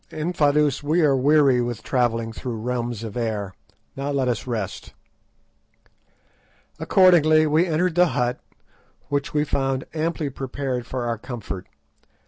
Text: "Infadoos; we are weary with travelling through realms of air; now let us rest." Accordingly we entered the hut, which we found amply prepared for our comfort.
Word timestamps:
"Infadoos; 0.09 0.81
we 0.81 1.01
are 1.03 1.15
weary 1.15 1.61
with 1.61 1.83
travelling 1.83 2.33
through 2.33 2.57
realms 2.57 3.03
of 3.03 3.15
air; 3.15 3.53
now 3.95 4.09
let 4.09 4.27
us 4.27 4.47
rest." 4.47 4.93
Accordingly 6.79 7.45
we 7.45 7.67
entered 7.67 7.93
the 7.93 8.07
hut, 8.07 8.39
which 9.09 9.35
we 9.35 9.43
found 9.43 9.85
amply 9.93 10.31
prepared 10.31 10.87
for 10.87 11.05
our 11.05 11.19
comfort. 11.19 11.67